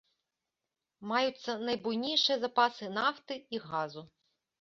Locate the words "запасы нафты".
2.45-3.37